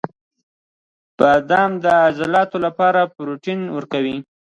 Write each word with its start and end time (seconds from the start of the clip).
•بادام 1.17 1.71
د 1.83 1.85
عضلاتو 2.05 2.57
لپاره 2.65 3.01
پروټین 3.15 3.59
ورکوي. 3.77 4.17